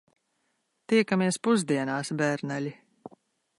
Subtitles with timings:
[0.93, 2.75] Tiekamies pusdienās, bērneļi.